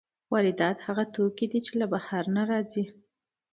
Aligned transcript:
واردات 0.33 0.77
هغه 0.87 1.03
توکي 1.15 1.45
دي 1.51 1.59
چې 1.65 1.71
له 1.81 1.85
بهر 1.93 2.23
نه 2.35 2.43
راځي. 2.49 2.85